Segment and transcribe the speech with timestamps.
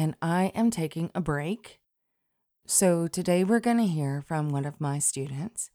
[0.00, 1.78] and I am taking a break.
[2.66, 5.70] So today we're going to hear from one of my students,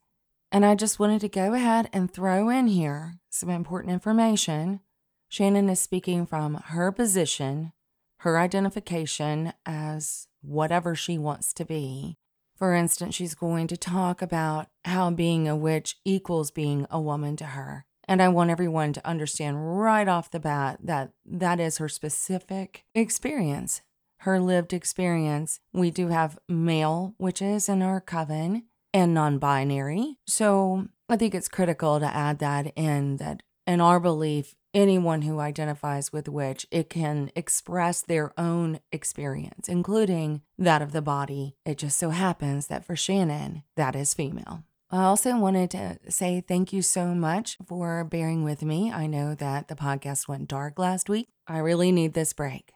[0.50, 4.80] and I just wanted to go ahead and throw in here some important information.
[5.28, 7.72] Shannon is speaking from her position,
[8.20, 12.16] her identification as whatever she wants to be.
[12.56, 17.36] For instance, she's going to talk about how being a witch equals being a woman
[17.36, 17.86] to her.
[18.08, 22.84] And I want everyone to understand right off the bat that that is her specific
[22.92, 23.82] experience,
[24.26, 25.60] her lived experience.
[25.72, 30.18] We do have male witches in our coven and non binary.
[30.26, 35.38] So I think it's critical to add that in that in our belief, anyone who
[35.38, 41.56] identifies with witch, it can express their own experience, including that of the body.
[41.64, 44.64] It just so happens that for Shannon, that is female.
[44.90, 48.92] I also wanted to say thank you so much for bearing with me.
[48.92, 51.28] I know that the podcast went dark last week.
[51.46, 52.72] I really need this break.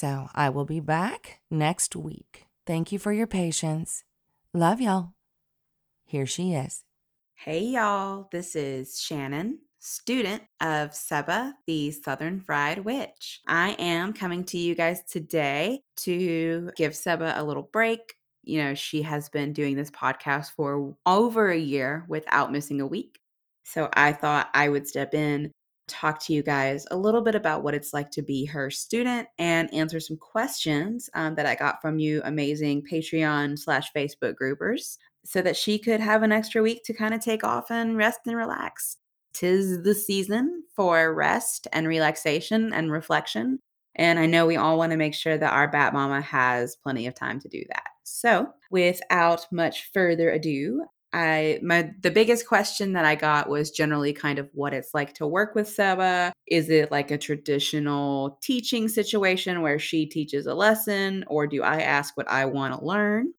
[0.00, 2.46] So I will be back next week.
[2.64, 4.04] Thank you for your patience.
[4.54, 5.14] Love y'all.
[6.04, 6.84] Here she is.
[7.34, 8.28] Hey, y'all.
[8.30, 13.40] This is Shannon, student of Seba, the Southern Fried Witch.
[13.48, 18.74] I am coming to you guys today to give Seba a little break you know,
[18.74, 23.18] she has been doing this podcast for over a year without missing a week.
[23.64, 25.50] So I thought I would step in,
[25.88, 29.28] talk to you guys a little bit about what it's like to be her student
[29.38, 34.98] and answer some questions um, that I got from you amazing Patreon slash Facebook groupers
[35.24, 38.20] so that she could have an extra week to kind of take off and rest
[38.26, 38.96] and relax.
[39.32, 43.58] Tis the season for rest and relaxation and reflection.
[43.96, 47.06] And I know we all want to make sure that our Bat Mama has plenty
[47.06, 47.88] of time to do that.
[48.04, 54.12] So, without much further ado, I my the biggest question that I got was generally
[54.12, 56.32] kind of what it's like to work with Seba.
[56.46, 61.80] Is it like a traditional teaching situation where she teaches a lesson, or do I
[61.80, 63.32] ask what I want to learn?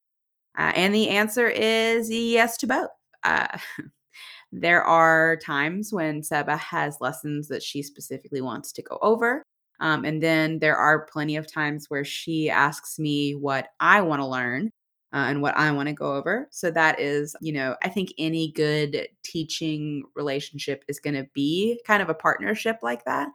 [0.58, 2.90] Uh, and the answer is yes to both.
[3.24, 3.58] Uh,
[4.52, 9.44] there are times when Seba has lessons that she specifically wants to go over.
[9.80, 14.22] Um, and then there are plenty of times where she asks me what I want
[14.22, 14.72] to learn
[15.14, 16.48] uh, and what I want to go over.
[16.52, 21.82] So that is, you know, I think any good teaching relationship is going to be
[21.86, 23.30] kind of a partnership like that.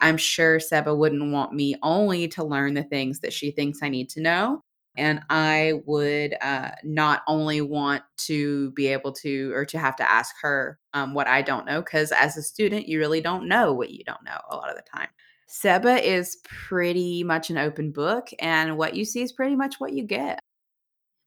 [0.00, 3.88] I'm sure Seba wouldn't want me only to learn the things that she thinks I
[3.88, 4.62] need to know.
[4.96, 10.10] And I would uh, not only want to be able to or to have to
[10.10, 13.72] ask her um, what I don't know, because as a student, you really don't know
[13.72, 15.08] what you don't know a lot of the time.
[15.46, 19.92] Seba is pretty much an open book, and what you see is pretty much what
[19.92, 20.40] you get.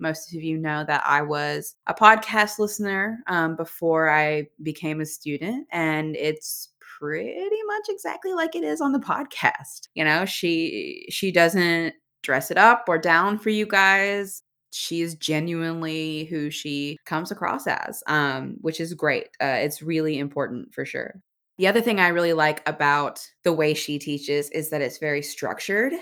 [0.03, 5.05] Most of you know that I was a podcast listener um, before I became a
[5.05, 6.69] student, and it's
[6.99, 9.87] pretty much exactly like it is on the podcast.
[9.95, 14.43] You know, she she doesn't dress it up or down for you guys.
[14.71, 19.27] She is genuinely who she comes across as, um, which is great.
[19.41, 21.21] Uh, it's really important for sure.
[21.57, 25.21] The other thing I really like about the way she teaches is that it's very
[25.21, 25.93] structured.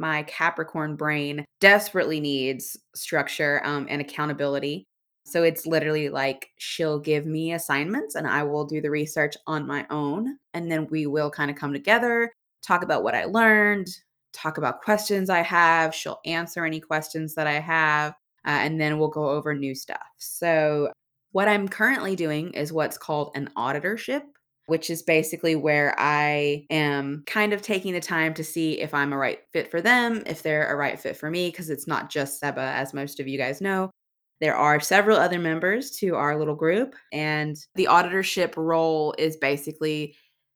[0.00, 4.86] My Capricorn brain desperately needs structure um, and accountability.
[5.26, 9.66] So it's literally like she'll give me assignments and I will do the research on
[9.66, 10.38] my own.
[10.54, 12.32] And then we will kind of come together,
[12.66, 13.88] talk about what I learned,
[14.32, 15.94] talk about questions I have.
[15.94, 18.14] She'll answer any questions that I have.
[18.46, 20.08] Uh, and then we'll go over new stuff.
[20.16, 20.90] So,
[21.32, 24.22] what I'm currently doing is what's called an auditorship
[24.70, 29.12] which is basically where I am kind of taking the time to see if I'm
[29.12, 32.08] a right fit for them, if they're a right fit for me, because it's not
[32.08, 33.90] just Seba, as most of you guys know.
[34.40, 40.14] There are several other members to our little group, and the auditorship role is basically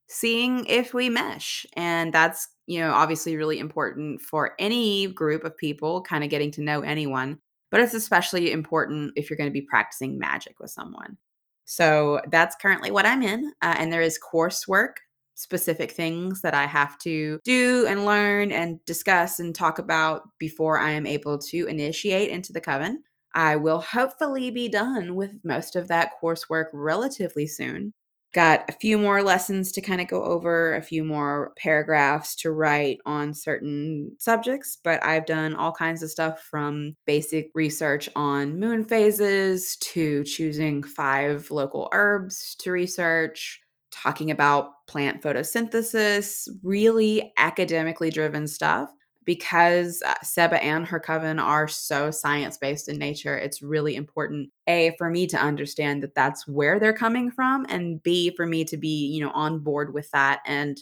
[0.09, 1.65] seeing if we mesh.
[1.73, 6.51] And that's, you know, obviously really important for any group of people, kind of getting
[6.51, 7.37] to know anyone,
[7.69, 11.17] but it's especially important if you're going to be practicing magic with someone.
[11.65, 13.51] So that's currently what I'm in.
[13.61, 14.97] Uh, and there is coursework,
[15.35, 20.79] specific things that I have to do and learn and discuss and talk about before
[20.79, 23.03] I am able to initiate into the coven.
[23.33, 27.93] I will hopefully be done with most of that coursework relatively soon.
[28.35, 32.51] Got a few more lessons to kind of go over, a few more paragraphs to
[32.51, 38.59] write on certain subjects, but I've done all kinds of stuff from basic research on
[38.59, 48.09] moon phases to choosing five local herbs to research, talking about plant photosynthesis, really academically
[48.09, 48.89] driven stuff
[49.25, 54.49] because uh, Seba and her coven are so science based in nature, it's really important
[54.67, 58.63] a for me to understand that that's where they're coming from, and b for me
[58.65, 60.41] to be you know on board with that.
[60.45, 60.77] And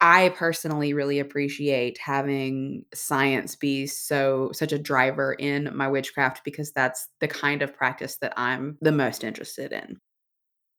[0.00, 6.72] I personally really appreciate having science be so such a driver in my witchcraft because
[6.72, 9.98] that's the kind of practice that I'm the most interested in.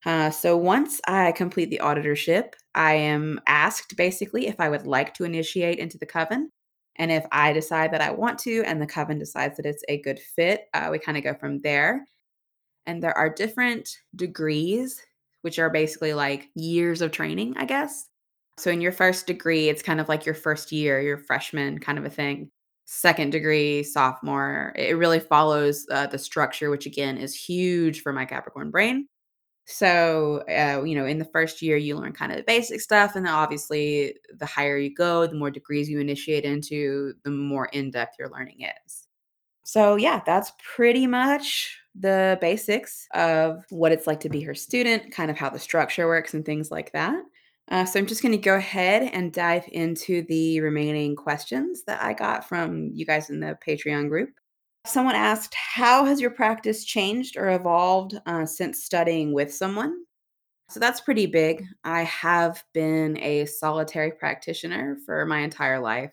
[0.04, 5.14] Uh, so once I complete the auditorship, I am asked basically if I would like
[5.14, 6.50] to initiate into the coven.
[6.96, 10.02] And if I decide that I want to, and the coven decides that it's a
[10.02, 12.04] good fit, uh, we kind of go from there.
[12.86, 15.00] And there are different degrees,
[15.42, 18.08] which are basically like years of training, I guess.
[18.58, 21.98] So in your first degree, it's kind of like your first year, your freshman kind
[21.98, 22.50] of a thing.
[22.84, 28.26] Second degree, sophomore, it really follows uh, the structure, which again is huge for my
[28.26, 29.06] Capricorn brain.
[29.64, 33.14] So, uh, you know, in the first year, you learn kind of the basic stuff.
[33.14, 37.66] And then obviously, the higher you go, the more degrees you initiate into, the more
[37.66, 39.06] in depth your learning is.
[39.64, 45.12] So, yeah, that's pretty much the basics of what it's like to be her student,
[45.12, 47.22] kind of how the structure works, and things like that.
[47.70, 52.02] Uh, so, I'm just going to go ahead and dive into the remaining questions that
[52.02, 54.30] I got from you guys in the Patreon group.
[54.84, 60.04] Someone asked, How has your practice changed or evolved uh, since studying with someone?
[60.68, 61.66] So that's pretty big.
[61.84, 66.12] I have been a solitary practitioner for my entire life.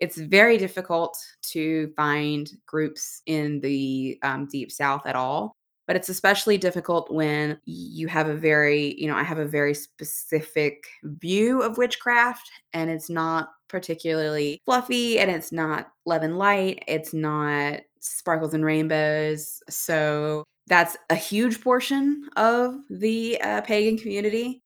[0.00, 1.16] It's very difficult
[1.52, 5.54] to find groups in the um, deep south at all,
[5.86, 9.72] but it's especially difficult when you have a very, you know, I have a very
[9.72, 16.82] specific view of witchcraft and it's not particularly fluffy and it's not love and light.
[16.88, 19.62] It's not sparkles and rainbows.
[19.68, 24.62] So that's a huge portion of the uh, pagan community,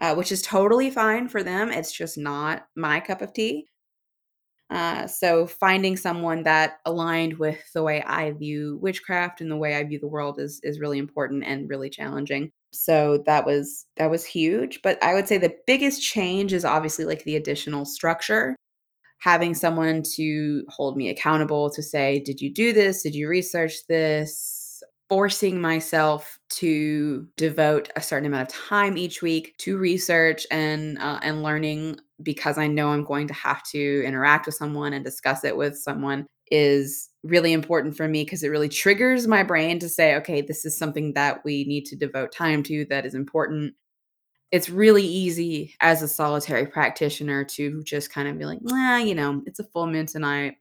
[0.00, 1.70] uh, which is totally fine for them.
[1.70, 3.66] It's just not my cup of tea.
[4.70, 9.74] Uh, so finding someone that aligned with the way I view witchcraft and the way
[9.74, 12.52] I view the world is is really important and really challenging.
[12.72, 14.80] So that was that was huge.
[14.82, 18.54] But I would say the biggest change is obviously like the additional structure
[19.20, 23.02] having someone to hold me accountable to say, Did you do this?
[23.02, 24.82] Did you research this?
[25.08, 31.18] Forcing myself to devote a certain amount of time each week to research and uh,
[31.22, 35.42] and learning because I know I'm going to have to interact with someone and discuss
[35.42, 39.88] it with someone is really important for me because it really triggers my brain to
[39.88, 43.74] say, okay, this is something that we need to devote time to that is important
[44.52, 49.14] it's really easy as a solitary practitioner to just kind of be like, nah, you
[49.14, 50.56] know, it's a full moon tonight.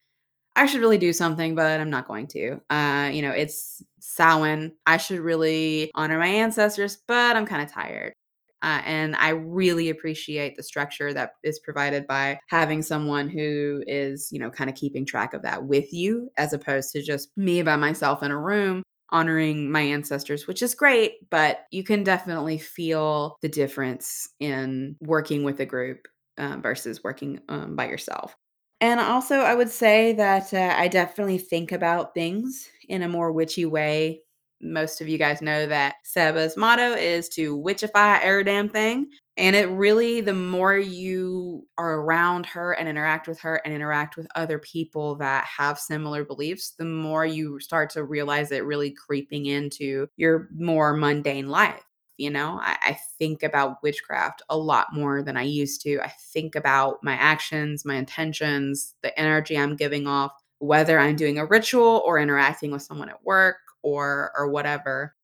[0.56, 2.60] I should really do something, but I'm not going to.
[2.70, 4.74] Uh, you know, it's Samhain.
[4.86, 8.14] I should really honor my ancestors, but I'm kind of tired.
[8.62, 14.30] Uh, and I really appreciate the structure that is provided by having someone who is,
[14.34, 17.64] you know, kind of keeping track of that with you, as opposed to just me
[17.64, 22.58] by myself in a room honoring my ancestors, which is great, but you can definitely
[22.58, 26.08] feel the difference in working with a group
[26.38, 28.36] uh, versus working um, by yourself.
[28.82, 33.32] And also, I would say that uh, I definitely think about things in a more
[33.32, 34.22] witchy way.
[34.62, 39.10] Most of you guys know that Seba's motto is to witchify every damn thing.
[39.40, 44.18] And it really, the more you are around her and interact with her and interact
[44.18, 48.92] with other people that have similar beliefs, the more you start to realize it really
[48.92, 51.82] creeping into your more mundane life.
[52.18, 56.02] You know, I, I, think about witchcraft a lot more than I used to.
[56.02, 61.40] I think about my actions, my intentions, the energy I'm giving off, whether I'm doing
[61.40, 65.16] a ritual or interacting with someone at work or or whatever.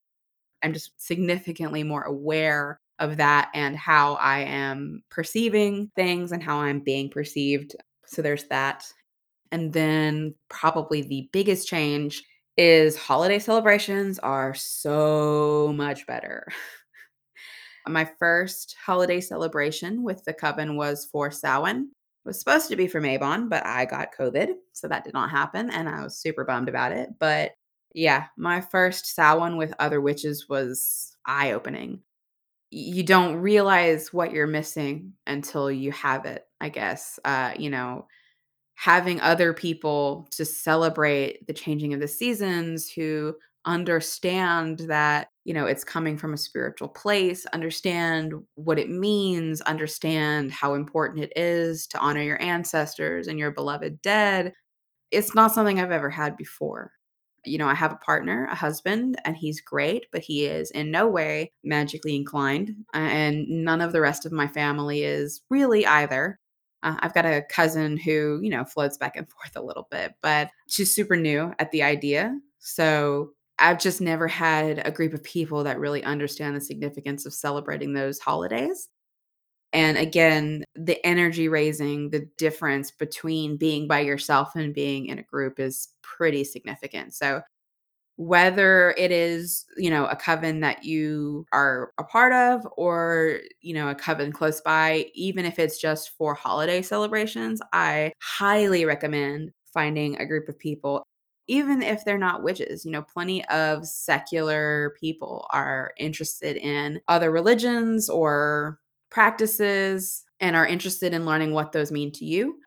[0.63, 6.57] I'm just significantly more aware of that and how I am perceiving things and how
[6.57, 7.75] I'm being perceived.
[8.05, 8.85] So there's that.
[9.51, 12.23] And then probably the biggest change
[12.57, 16.47] is holiday celebrations are so much better.
[17.87, 21.91] My first holiday celebration with the coven was for Samhain.
[22.25, 25.29] It was supposed to be for Mabon, but I got COVID, so that did not
[25.29, 27.09] happen, and I was super bummed about it.
[27.19, 27.51] But
[27.93, 32.01] yeah, my first Samhain with other witches was eye opening
[32.71, 37.19] you don't realize what you're missing until you have it, I guess.
[37.23, 38.07] Uh, you know,
[38.75, 45.65] having other people to celebrate the changing of the seasons who understand that, you know,
[45.65, 51.87] it's coming from a spiritual place, understand what it means, understand how important it is
[51.87, 54.53] to honor your ancestors and your beloved dead.
[55.11, 56.91] It's not something I've ever had before.
[57.47, 60.91] You know, I have a partner, a husband, and he's great, but he is in
[60.91, 62.75] no way magically inclined.
[62.93, 66.39] And none of the rest of my family is really either.
[66.83, 70.13] Uh, I've got a cousin who, you know, floats back and forth a little bit,
[70.21, 72.37] but she's super new at the idea.
[72.59, 77.33] So I've just never had a group of people that really understand the significance of
[77.33, 78.89] celebrating those holidays.
[79.75, 85.23] And again, the energy raising, the difference between being by yourself and being in a
[85.23, 87.13] group is pretty significant.
[87.13, 87.41] So
[88.15, 93.73] whether it is, you know, a coven that you are a part of or, you
[93.73, 99.51] know, a coven close by, even if it's just for holiday celebrations, I highly recommend
[99.73, 101.03] finding a group of people
[101.47, 107.29] even if they're not witches, you know, plenty of secular people are interested in other
[107.29, 108.79] religions or
[109.15, 112.57] practices and are interested in learning what those mean to you.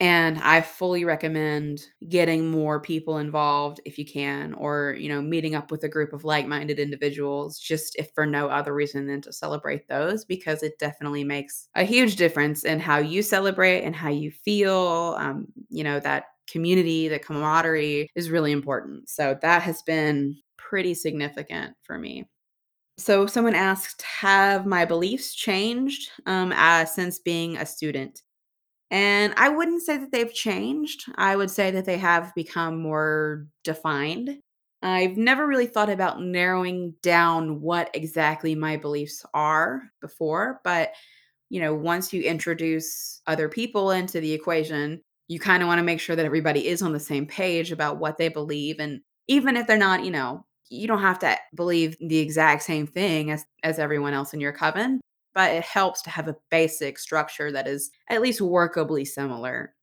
[0.00, 5.54] And I fully recommend getting more people involved if you can, or, you know, meeting
[5.54, 9.22] up with a group of like minded individuals, just if for no other reason than
[9.22, 13.94] to celebrate those, because it definitely makes a huge difference in how you celebrate and
[13.94, 15.16] how you feel.
[15.18, 19.08] Um, you know, that community, the camaraderie is really important.
[19.08, 22.26] So that has been pretty significant for me.
[22.96, 26.54] So someone asked, have my beliefs changed um,
[26.86, 28.22] since being a student?
[28.90, 31.04] And I wouldn't say that they've changed.
[31.16, 34.38] I would say that they have become more defined.
[34.82, 40.92] I've never really thought about narrowing down what exactly my beliefs are before, but
[41.50, 45.84] you know, once you introduce other people into the equation, you kind of want to
[45.84, 49.56] make sure that everybody is on the same page about what they believe and even
[49.56, 53.44] if they're not, you know, you don't have to believe the exact same thing as
[53.62, 55.00] as everyone else in your coven,
[55.34, 59.74] but it helps to have a basic structure that is at least workably similar.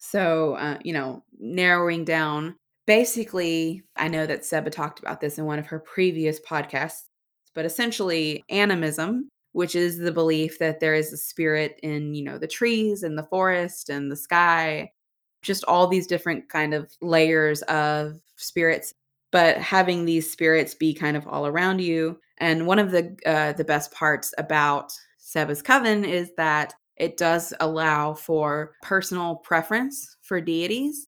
[0.00, 5.44] So, uh, you know, narrowing down basically, I know that Seba talked about this in
[5.44, 7.04] one of her previous podcasts,
[7.54, 12.38] but essentially, animism, which is the belief that there is a spirit in, you know,
[12.38, 14.90] the trees and the forest and the sky,
[15.42, 18.94] just all these different kind of layers of spirits
[19.30, 22.18] but having these spirits be kind of all around you.
[22.38, 27.52] And one of the uh, the best parts about Seba's coven is that it does
[27.60, 31.06] allow for personal preference for deities.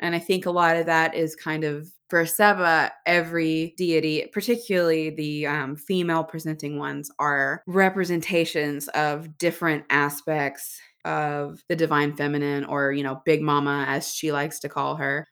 [0.00, 5.10] And I think a lot of that is kind of for Seba, every deity, particularly
[5.10, 12.92] the um, female presenting ones, are representations of different aspects of the divine feminine, or,
[12.92, 15.26] you know, Big Mama, as she likes to call her.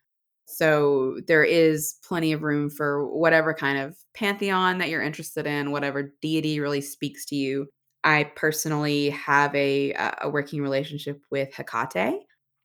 [0.47, 5.71] So there is plenty of room for whatever kind of pantheon that you're interested in,
[5.73, 7.69] whatever deity really speaks to you.
[8.05, 12.21] I personally have a a working relationship with Hecate,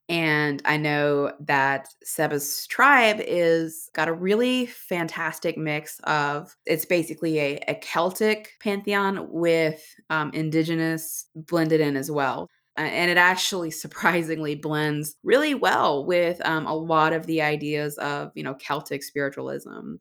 [0.10, 7.40] and I know that Seba's tribe is got a really fantastic mix of it's basically
[7.40, 12.48] a, a Celtic pantheon with um, indigenous blended in as well.
[12.78, 18.32] And it actually surprisingly blends really well with um, a lot of the ideas of
[18.36, 19.96] you know Celtic spiritualism.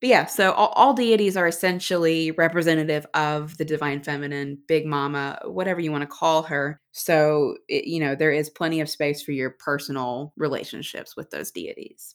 [0.00, 5.38] But yeah, so all, all deities are essentially representative of the divine feminine, Big Mama,
[5.44, 6.80] whatever you want to call her.
[6.92, 11.50] So, it, you know, there is plenty of space for your personal relationships with those
[11.50, 12.14] deities.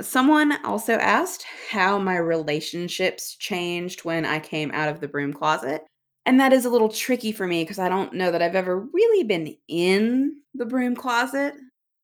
[0.00, 5.82] Someone also asked how my relationships changed when I came out of the broom closet.
[6.28, 8.80] And that is a little tricky for me because I don't know that I've ever
[8.80, 11.54] really been in the broom closet.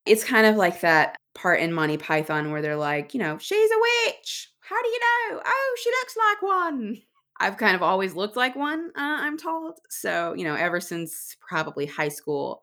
[0.07, 3.71] It's kind of like that part in Monty Python where they're like, you know, she's
[3.71, 4.51] a witch.
[4.61, 5.43] How do you know?
[5.45, 6.97] Oh, she looks like one.
[7.39, 9.75] I've kind of always looked like one, uh, I'm told.
[9.91, 12.63] So, you know, ever since probably high school,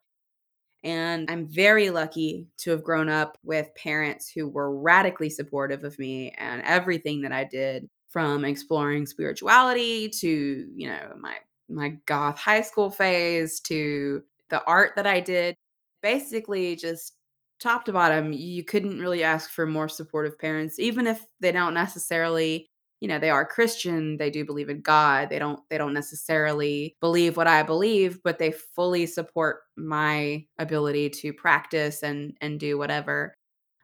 [0.84, 6.00] and I'm very lucky to have grown up with parents who were radically supportive of
[6.00, 11.36] me and everything that I did from exploring spirituality to, you know, my
[11.72, 15.56] my goth high school phase to the art that I did.
[16.02, 17.14] Basically just
[17.60, 21.74] top to bottom, you couldn't really ask for more supportive parents even if they don't
[21.76, 22.68] necessarily
[23.02, 25.30] you know, they are Christian, they do believe in God.
[25.30, 31.10] They don't they don't necessarily believe what I believe, but they fully support my ability
[31.10, 33.36] to practice and and do whatever.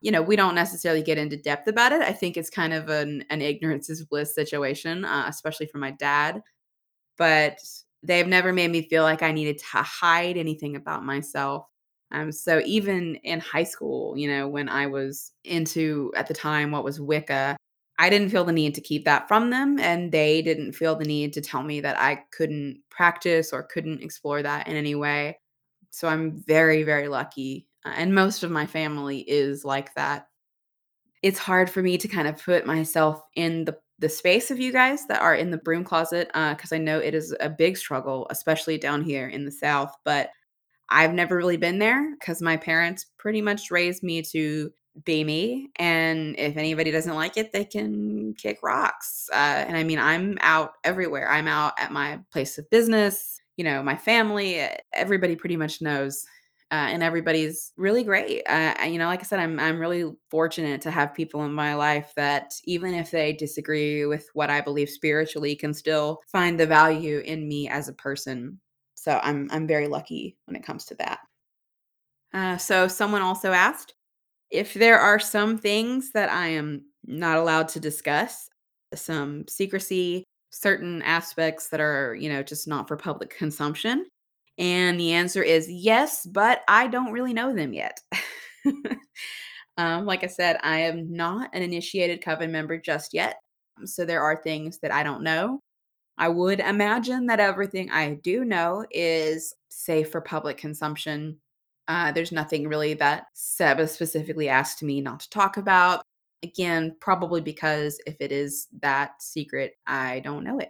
[0.02, 2.02] You know, we don't necessarily get into depth about it.
[2.04, 5.92] I think it's kind of an an ignorance is bliss situation, uh, especially for my
[5.92, 6.44] dad.
[7.18, 7.60] But
[8.04, 11.66] they've never made me feel like I needed to hide anything about myself.
[12.12, 16.72] Um, so even in high school, you know, when I was into at the time
[16.72, 17.58] what was Wicca,
[18.00, 21.06] I didn't feel the need to keep that from them, and they didn't feel the
[21.06, 25.40] need to tell me that I couldn't practice or couldn't explore that in any way.
[25.90, 27.68] So I'm very, very lucky.
[27.86, 30.28] uh, And most of my family is like that.
[31.24, 34.72] It's hard for me to kind of put myself in the the space of you
[34.72, 38.28] guys that are in the broom closet because I know it is a big struggle,
[38.30, 39.96] especially down here in the South.
[40.06, 40.30] But
[40.90, 44.72] I've never really been there because my parents pretty much raised me to
[45.06, 45.70] be me.
[45.78, 49.30] And if anybody doesn't like it, they can kick rocks.
[49.32, 51.30] Uh, and I mean, I'm out everywhere.
[51.30, 56.26] I'm out at my place of business, you know, my family, everybody pretty much knows.
[56.70, 58.44] Uh, and everybody's really great.
[58.46, 61.76] Uh, you know, like I said, I'm I'm really fortunate to have people in my
[61.76, 66.68] life that even if they disagree with what I believe spiritually, can still find the
[66.68, 68.60] value in me as a person
[69.08, 71.20] so I'm I'm very lucky when it comes to that.
[72.34, 73.94] Uh, so someone also asked
[74.52, 78.50] if there are some things that I am not allowed to discuss,
[78.94, 84.08] some secrecy, certain aspects that are, you know, just not for public consumption.
[84.58, 88.02] And the answer is yes, but I don't really know them yet.
[89.78, 93.38] um, like I said, I am not an initiated coven member just yet.
[93.86, 95.62] So there are things that I don't know.
[96.18, 101.38] I would imagine that everything I do know is safe for public consumption.
[101.88, 106.04] Uh, there's nothing really that Seba specifically asked me not to talk about.
[106.44, 110.70] Again, probably because if it is that secret, I don't know it.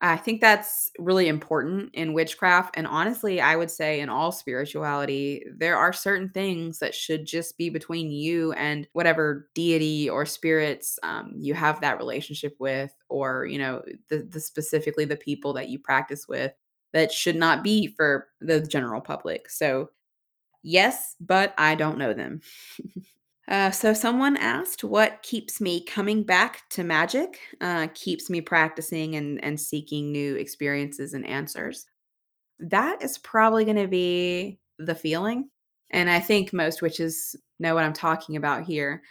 [0.00, 2.76] I think that's really important in witchcraft.
[2.76, 7.58] And honestly, I would say in all spirituality, there are certain things that should just
[7.58, 13.46] be between you and whatever deity or spirits um, you have that relationship with, or,
[13.46, 16.52] you know, the, the specifically the people that you practice with
[16.92, 19.50] that should not be for the general public.
[19.50, 19.90] So,
[20.62, 22.40] yes, but I don't know them.
[23.48, 29.16] Uh, so, someone asked what keeps me coming back to magic, uh, keeps me practicing
[29.16, 31.86] and, and seeking new experiences and answers.
[32.60, 35.48] That is probably going to be the feeling.
[35.90, 39.02] And I think most witches know what I'm talking about here.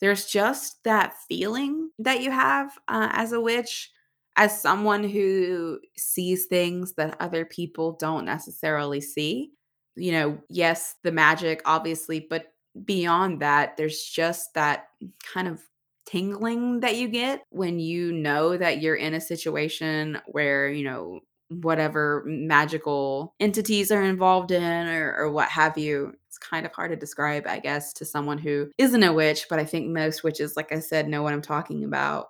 [0.00, 3.92] There's just that feeling that you have uh, as a witch,
[4.34, 9.52] as someone who sees things that other people don't necessarily see
[9.96, 12.52] you know, yes, the magic, obviously, but
[12.84, 14.88] beyond that, there's just that
[15.32, 15.62] kind of
[16.06, 21.20] tingling that you get when you know that you're in a situation where, you know,
[21.48, 26.12] whatever magical entities are involved in or, or what have you.
[26.28, 29.58] It's kind of hard to describe, I guess, to someone who isn't a witch, but
[29.58, 32.28] I think most witches, like I said, know what I'm talking about.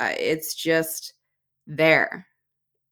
[0.00, 1.14] Uh, it's just
[1.66, 2.26] there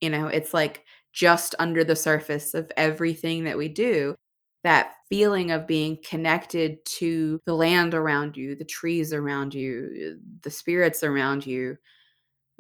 [0.00, 4.14] you know, it's like just under the surface of everything that we do.
[4.62, 10.51] That feeling of being connected to the land around you, the trees around you, the
[10.51, 11.79] spirits around you,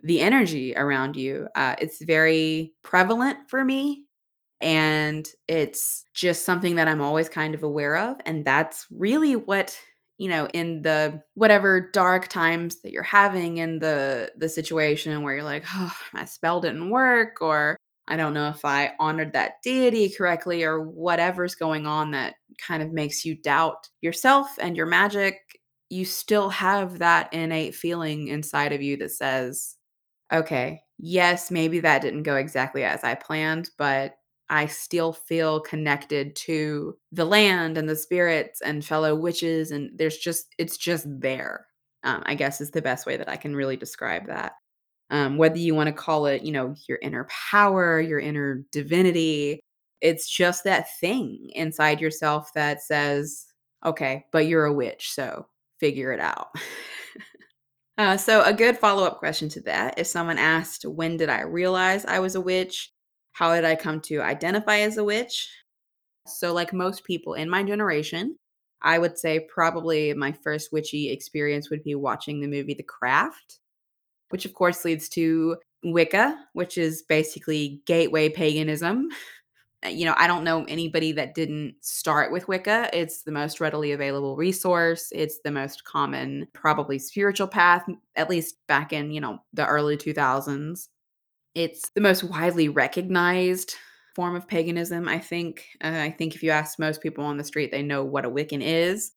[0.02, 1.48] the energy around you.
[1.54, 4.04] Uh, it's very prevalent for me.
[4.62, 8.16] And it's just something that I'm always kind of aware of.
[8.26, 9.78] And that's really what
[10.20, 15.36] you know in the whatever dark times that you're having in the the situation where
[15.36, 17.78] you're like oh my spell didn't work or
[18.10, 22.34] i don't know if i honored that deity correctly or whatever's going on that
[22.66, 25.38] kind of makes you doubt yourself and your magic
[25.90, 29.76] you still have that innate feeling inside of you that says
[30.32, 30.82] Okay.
[30.98, 34.14] Yes, maybe that didn't go exactly as I planned, but
[34.48, 39.70] I still feel connected to the land and the spirits and fellow witches.
[39.70, 41.66] And there's just, it's just there,
[42.04, 44.52] um, I guess is the best way that I can really describe that.
[45.10, 49.60] Um, whether you want to call it, you know, your inner power, your inner divinity,
[50.00, 53.46] it's just that thing inside yourself that says,
[53.84, 55.46] okay, but you're a witch, so
[55.78, 56.48] figure it out.
[57.98, 61.42] Uh, so, a good follow up question to that if someone asked, When did I
[61.42, 62.90] realize I was a witch?
[63.32, 65.46] How did I come to identify as a witch?
[66.26, 68.36] So, like most people in my generation,
[68.80, 73.58] I would say probably my first witchy experience would be watching the movie The Craft,
[74.30, 79.08] which of course leads to Wicca, which is basically gateway paganism.
[79.84, 82.90] Uh, you know, I don't know anybody that didn't start with Wicca.
[82.92, 85.08] It's the most readily available resource.
[85.12, 87.84] It's the most common, probably spiritual path,
[88.16, 90.88] at least back in, you know, the early 2000s.
[91.54, 93.74] It's the most widely recognized
[94.14, 95.64] form of paganism, I think.
[95.82, 98.30] Uh, I think if you ask most people on the street, they know what a
[98.30, 99.12] Wiccan is.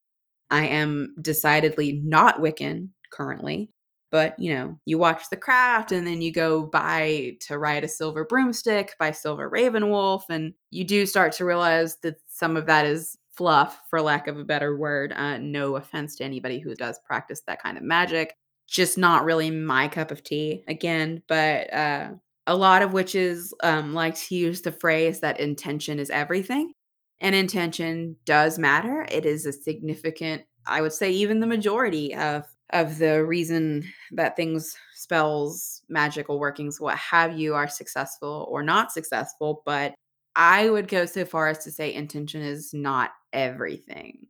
[0.49, 3.69] I am decidedly not Wiccan currently.
[4.13, 7.87] But, you know, you watch The Craft and then you go buy To Ride a
[7.87, 12.85] Silver Broomstick by Silver Ravenwolf, and you do start to realize that some of that
[12.85, 15.13] is fluff, for lack of a better word.
[15.13, 18.35] Uh, no offense to anybody who does practice that kind of magic.
[18.67, 22.09] just not really my cup of tea again, but uh,
[22.47, 26.73] a lot of witches um, like to use the phrase that intention is everything.
[27.19, 29.05] And intention does matter.
[29.09, 34.35] It is a significant, I would say, even the majority of of the reason that
[34.35, 39.61] things, spells, magical workings, what have you, are successful or not successful.
[39.65, 39.93] But
[40.35, 44.27] I would go so far as to say intention is not everything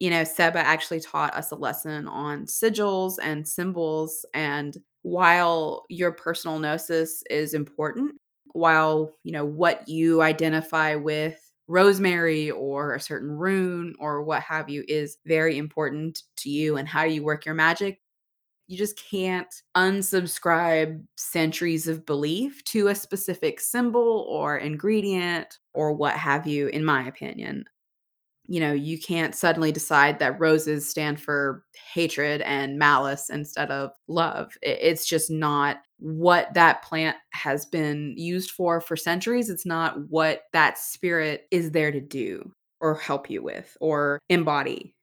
[0.00, 4.26] you know, Seba actually taught us a lesson on sigils and symbols.
[4.34, 8.16] And while your personal gnosis is important,
[8.52, 14.68] while, you know, what you identify with rosemary or a certain rune or what have
[14.68, 18.00] you is very important to you and how you work your magic,
[18.66, 26.14] you just can't unsubscribe centuries of belief to a specific symbol or ingredient or what
[26.14, 27.64] have you, in my opinion
[28.46, 33.92] you know, you can't suddenly decide that roses stand for hatred and malice instead of
[34.06, 34.56] love.
[34.62, 39.48] It's just not what that plant has been used for for centuries.
[39.48, 44.94] It's not what that spirit is there to do or help you with or embody.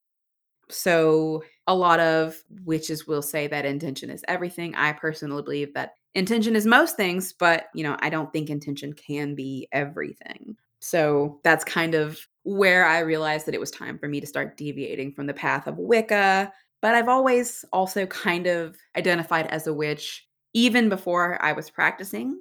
[0.70, 4.76] So, a lot of witches will say that intention is everything.
[4.76, 8.94] I personally believe that intention is most things, but, you know, I don't think intention
[8.94, 10.56] can be everything.
[10.82, 14.56] So, that's kind of where I realized that it was time for me to start
[14.56, 16.54] deviating from the path of Wicca.
[16.80, 22.38] But I've always also kind of identified as a witch even before I was practicing.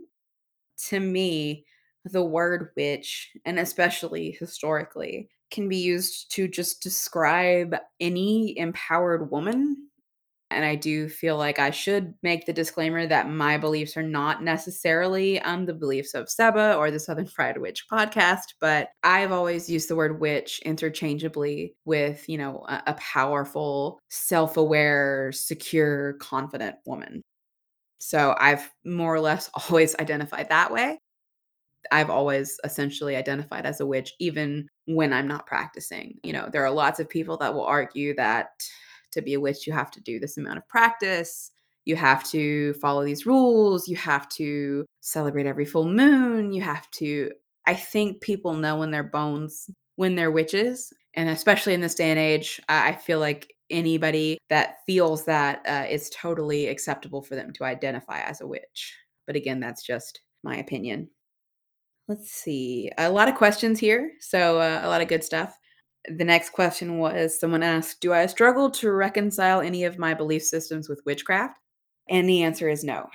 [0.89, 1.67] To me,
[2.05, 9.91] the word witch, and especially historically, can be used to just describe any empowered woman
[10.51, 14.43] and I do feel like I should make the disclaimer that my beliefs are not
[14.43, 19.71] necessarily um, the beliefs of Seba or the Southern Fried Witch podcast, but I've always
[19.71, 26.77] used the word witch interchangeably with, you know, a, a powerful, self aware, secure, confident
[26.85, 27.23] woman.
[28.01, 30.99] So I've more or less always identified that way.
[31.93, 36.19] I've always essentially identified as a witch, even when I'm not practicing.
[36.23, 38.49] You know, there are lots of people that will argue that
[39.13, 41.51] to be a witch, you have to do this amount of practice.
[41.85, 43.89] You have to follow these rules.
[43.89, 46.53] You have to celebrate every full moon.
[46.53, 47.31] You have to.
[47.67, 50.93] I think people know in their bones when they're witches.
[51.15, 55.87] And especially in this day and age, I feel like anybody that feels that uh,
[55.89, 58.97] it's totally acceptable for them to identify as a witch.
[59.27, 61.09] But again, that's just my opinion.
[62.09, 62.91] Let's see.
[62.99, 64.13] A lot of questions here.
[64.21, 65.57] So, uh, a lot of good stuff
[66.09, 70.43] the next question was someone asked, Do I struggle to reconcile any of my belief
[70.43, 71.59] systems with witchcraft?
[72.09, 73.07] And the answer is no.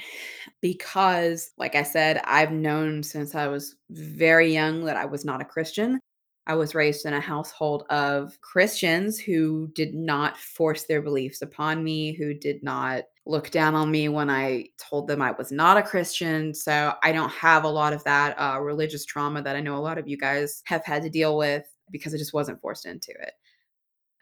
[0.62, 5.42] Because, like I said, I've known since I was very young that I was not
[5.42, 6.00] a Christian.
[6.48, 11.84] I was raised in a household of Christians who did not force their beliefs upon
[11.84, 15.78] me, who did not look down on me when I told them I was not
[15.78, 16.54] a Christian.
[16.54, 19.80] So I don't have a lot of that uh, religious trauma that I know a
[19.80, 23.12] lot of you guys have had to deal with because I just wasn't forced into
[23.12, 23.34] it.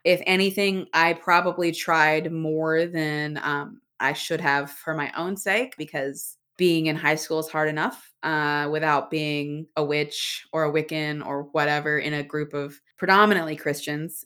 [0.05, 5.75] If anything, I probably tried more than um, I should have for my own sake
[5.77, 10.71] because being in high school is hard enough uh, without being a witch or a
[10.71, 14.25] Wiccan or whatever in a group of predominantly Christians.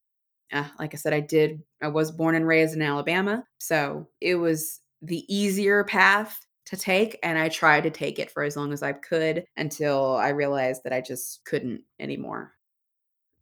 [0.52, 3.44] Uh, like I said, I did, I was born and raised in Alabama.
[3.58, 7.18] So it was the easier path to take.
[7.24, 10.84] And I tried to take it for as long as I could until I realized
[10.84, 12.54] that I just couldn't anymore.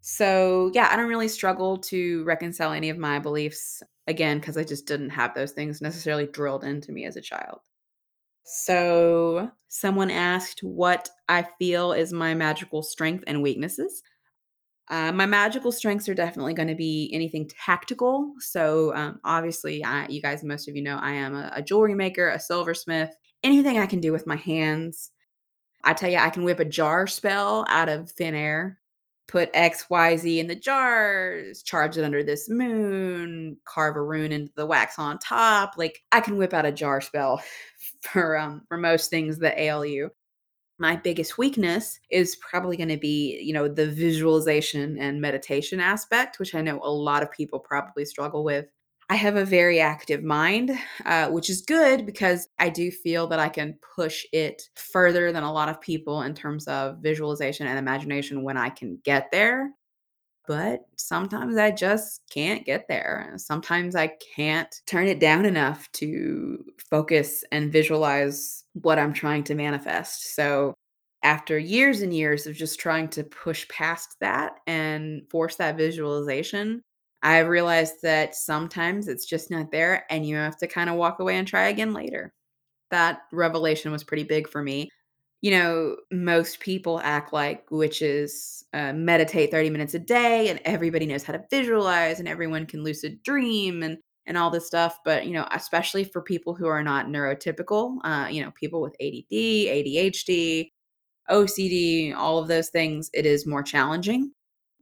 [0.02, 4.64] So, yeah, I don't really struggle to reconcile any of my beliefs again because I
[4.64, 7.62] just didn't have those things necessarily drilled into me as a child.
[8.46, 14.04] So, someone asked what I feel is my magical strength and weaknesses.
[14.88, 18.34] Uh, my magical strengths are definitely going to be anything tactical.
[18.40, 21.96] So, um, obviously, I, you guys, most of you know, I am a, a jewelry
[21.96, 25.10] maker, a silversmith, anything I can do with my hands.
[25.84, 28.80] I tell you, I can whip a jar spell out of thin air
[29.28, 34.66] put XYZ in the jars, charge it under this moon, carve a rune into the
[34.66, 35.74] wax on top.
[35.78, 37.42] Like I can whip out a jar spell
[38.06, 40.10] for um for most things that ail you.
[40.78, 46.38] My biggest weakness is probably going to be, you know, the visualization and meditation aspect,
[46.38, 48.66] which I know a lot of people probably struggle with.
[49.10, 50.72] I have a very active mind,
[51.06, 55.44] uh, which is good because I do feel that I can push it further than
[55.44, 59.72] a lot of people in terms of visualization and imagination when I can get there.
[60.48, 63.34] But sometimes I just can't get there.
[63.38, 69.56] Sometimes I can't turn it down enough to focus and visualize what I'm trying to
[69.56, 70.36] manifest.
[70.36, 70.74] So,
[71.24, 76.82] after years and years of just trying to push past that and force that visualization,
[77.24, 81.20] I realized that sometimes it's just not there and you have to kind of walk
[81.20, 82.32] away and try again later.
[82.92, 84.90] That revelation was pretty big for me.
[85.42, 91.06] You know, most people act like witches uh, meditate 30 minutes a day and everybody
[91.06, 95.28] knows how to visualize and everyone can lucid dream and and all this stuff but
[95.28, 99.14] you know especially for people who are not neurotypical uh, you know people with add
[99.32, 100.72] adhd
[101.30, 104.32] ocd all of those things it is more challenging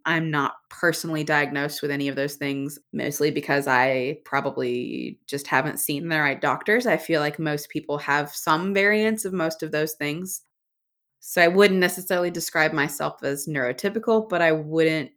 [0.06, 5.80] I'm not personally diagnosed with any of those things, mostly because I probably just haven't
[5.80, 6.86] seen the right doctors.
[6.86, 10.42] I feel like most people have some variants of most of those things.
[11.22, 15.12] So I wouldn't necessarily describe myself as neurotypical, but I wouldn't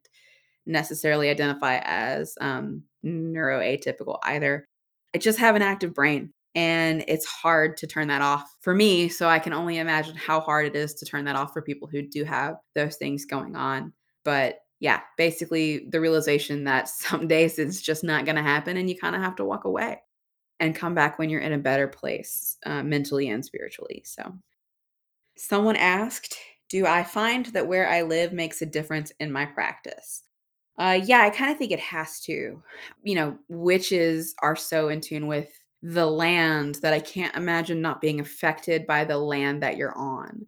[0.64, 4.68] necessarily identify as um, neuroatypical either.
[5.14, 9.08] I just have an active brain and it's hard to turn that off for me.
[9.08, 11.88] So I can only imagine how hard it is to turn that off for people
[11.88, 13.92] who do have those things going on.
[14.24, 18.88] But yeah, basically the realization that some days it's just not going to happen and
[18.88, 20.00] you kind of have to walk away
[20.60, 24.02] and come back when you're in a better place uh, mentally and spiritually.
[24.06, 24.32] So,
[25.36, 26.36] someone asked,
[26.68, 30.22] Do I find that where I live makes a difference in my practice?
[30.78, 32.62] Uh, yeah, I kind of think it has to.
[33.02, 35.50] You know, witches are so in tune with
[35.82, 40.46] the land that I can't imagine not being affected by the land that you're on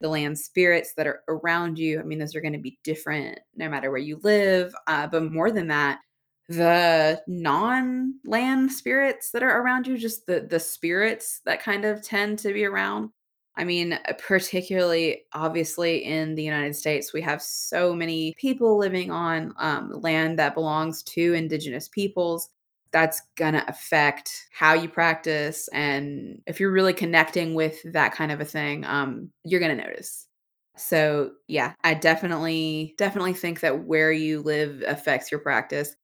[0.00, 2.00] the land spirits that are around you.
[2.00, 4.74] I mean, those are going to be different no matter where you live.
[4.86, 6.00] Uh, but more than that,
[6.48, 12.38] the non-land spirits that are around you, just the the spirits that kind of tend
[12.40, 13.10] to be around.
[13.56, 19.10] I mean, uh, particularly obviously in the United States, we have so many people living
[19.10, 22.50] on um, land that belongs to indigenous peoples
[22.92, 25.68] that's going to affect how you practice.
[25.72, 29.84] And if you're really connecting with that kind of a thing, um, you're going to
[29.84, 30.26] notice.
[30.76, 35.94] So, yeah, I definitely, definitely think that where you live affects your practice.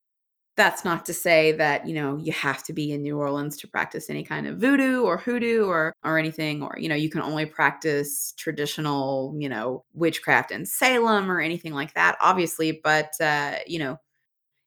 [0.57, 3.69] That's not to say that, you know, you have to be in New Orleans to
[3.69, 7.23] practice any kind of voodoo or hoodoo or or anything or you know, you can
[7.23, 13.57] only practice traditional, you know, witchcraft in Salem or anything like that obviously, but uh,
[13.67, 13.99] you know,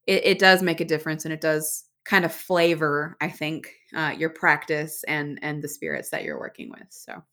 [0.08, 4.14] it, it does make a difference and it does kind of flavor, I think, uh,
[4.18, 6.88] your practice and and the spirits that you're working with.
[6.90, 7.24] So,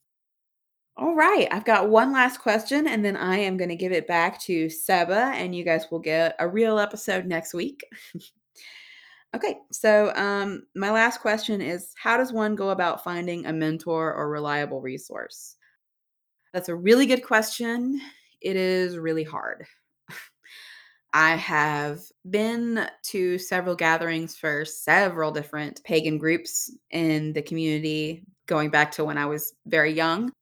[0.97, 4.09] all right, I've got one last question, and then I am going to give it
[4.09, 7.85] back to Seba, and you guys will get a real episode next week.
[9.37, 14.13] okay, so um, my last question is: How does one go about finding a mentor
[14.15, 15.57] or reliable resource?
[16.53, 18.01] That's a really good question.
[18.41, 19.67] It is really hard.
[21.15, 28.71] I have been to several gatherings for several different pagan groups in the community going
[28.71, 30.33] back to when I was very young.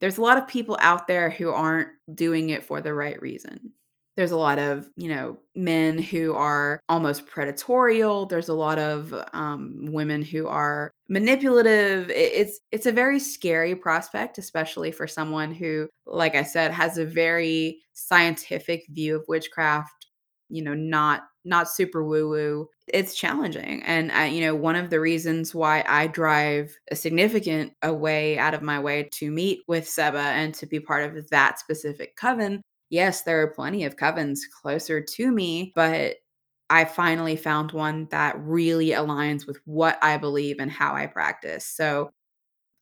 [0.00, 3.72] There's a lot of people out there who aren't doing it for the right reason.
[4.20, 8.28] There's a lot of, you know, men who are almost predatorial.
[8.28, 12.10] There's a lot of um, women who are manipulative.
[12.10, 17.06] It's it's a very scary prospect, especially for someone who, like I said, has a
[17.06, 20.04] very scientific view of witchcraft.
[20.50, 22.68] You know, not not super woo woo.
[22.88, 27.72] It's challenging, and I, you know, one of the reasons why I drive a significant
[27.80, 31.58] away out of my way to meet with Seba and to be part of that
[31.58, 36.16] specific coven yes, there are plenty of covens closer to me, but
[36.68, 41.66] I finally found one that really aligns with what I believe and how I practice.
[41.66, 42.10] So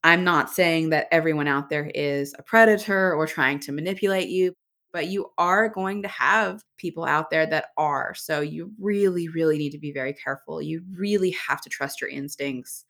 [0.04, 4.54] I'm not saying that everyone out there is a predator or trying to manipulate you,
[4.92, 8.14] but you are going to have people out there that are.
[8.14, 10.62] So you really, really need to be very careful.
[10.62, 12.84] You really have to trust your instincts.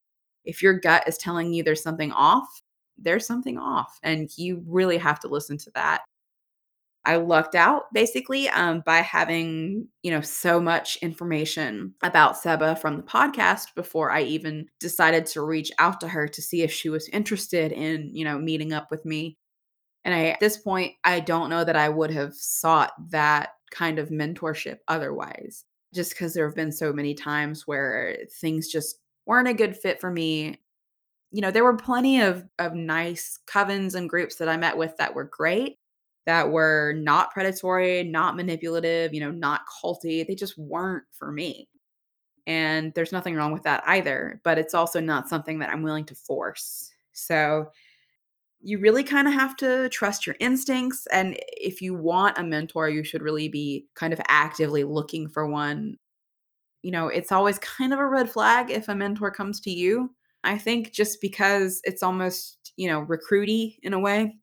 [0.45, 2.49] If your gut is telling you there's something off,
[2.99, 6.03] there's something off, and you really have to listen to that.
[7.09, 12.99] I lucked out basically um, by having, you know, so much information about Seba from
[12.99, 16.91] the podcast before I even decided to reach out to her to see if she
[16.91, 19.39] was interested in, you know, meeting up with me.
[20.05, 23.99] And I, at this point, I don't know that I would have sought that kind
[23.99, 29.49] of mentorship otherwise, just because there have been so many times where things just weren't
[29.49, 30.61] a good fit for me.
[31.33, 34.95] You know, there were plenty of of nice covens and groups that I met with
[34.99, 35.79] that were great,
[36.29, 40.27] that were not predatory, not manipulative, you know, not culty.
[40.27, 41.71] They just weren't for me.
[42.47, 46.05] And there's nothing wrong with that either, but it's also not something that I'm willing
[46.05, 46.91] to force.
[47.15, 47.71] So
[48.61, 51.07] you really kind of have to trust your instincts.
[51.07, 55.47] And if you want a mentor, you should really be kind of actively looking for
[55.47, 55.97] one.
[56.83, 60.15] You know, it's always kind of a red flag if a mentor comes to you.
[60.45, 64.37] I think just because it's almost, you know, recruity in a way.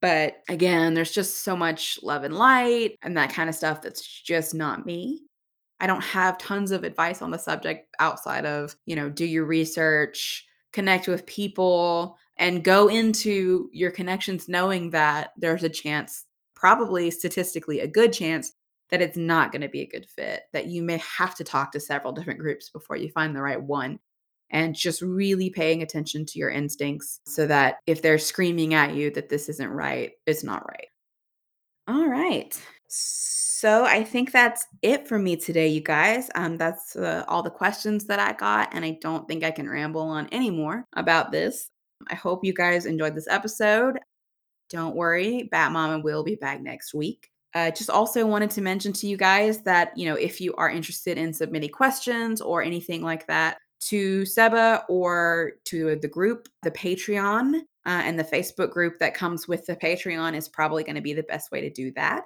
[0.00, 4.06] But again, there's just so much love and light and that kind of stuff that's
[4.06, 5.22] just not me.
[5.80, 9.44] I don't have tons of advice on the subject outside of, you know, do your
[9.44, 17.10] research, connect with people, and go into your connections knowing that there's a chance, probably
[17.10, 18.52] statistically a good chance,
[18.90, 21.72] that it's not going to be a good fit, that you may have to talk
[21.72, 23.98] to several different groups before you find the right one.
[24.50, 29.10] And just really paying attention to your instincts so that if they're screaming at you
[29.10, 30.86] that this isn't right, it's not right.
[31.88, 32.56] All right.
[32.88, 36.30] So I think that's it for me today, you guys.
[36.34, 39.68] Um, that's uh, all the questions that I got, and I don't think I can
[39.68, 41.68] ramble on anymore about this.
[42.08, 43.98] I hope you guys enjoyed this episode.
[44.70, 47.30] Don't worry, Bat Mama will be back next week.
[47.54, 50.68] Uh, just also wanted to mention to you guys that, you know, if you are
[50.68, 56.70] interested in submitting questions or anything like that to Seba or to the group, the
[56.70, 57.60] Patreon, uh,
[58.04, 61.22] and the Facebook group that comes with the Patreon is probably going to be the
[61.22, 62.24] best way to do that.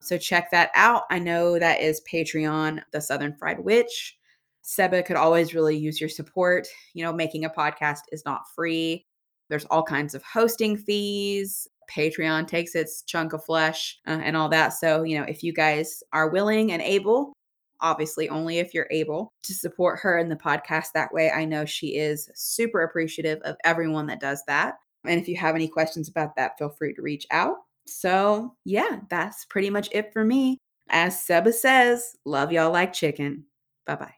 [0.00, 1.02] So check that out.
[1.10, 4.16] I know that is Patreon, The Southern Fried Witch.
[4.62, 6.66] Seba could always really use your support.
[6.94, 9.06] You know, making a podcast is not free.
[9.48, 14.48] There's all kinds of hosting fees, Patreon takes its chunk of flesh uh, and all
[14.50, 14.70] that.
[14.70, 17.32] So, you know, if you guys are willing and able,
[17.80, 21.64] obviously only if you're able to support her in the podcast that way, I know
[21.64, 24.74] she is super appreciative of everyone that does that.
[25.04, 27.56] And if you have any questions about that, feel free to reach out.
[27.86, 30.58] So, yeah, that's pretty much it for me.
[30.88, 33.44] As Seba says, love y'all like chicken.
[33.86, 34.14] Bye bye.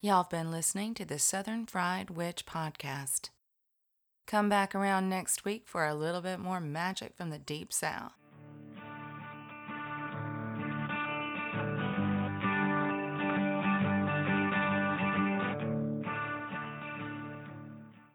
[0.00, 3.30] Y'all have been listening to the Southern Fried Witch podcast.
[4.26, 8.12] Come back around next week for a little bit more magic from the Deep South.